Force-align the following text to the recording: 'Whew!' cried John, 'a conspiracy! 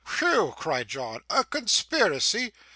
'Whew!' 0.17 0.55
cried 0.57 0.87
John, 0.87 1.21
'a 1.29 1.43
conspiracy! 1.43 2.53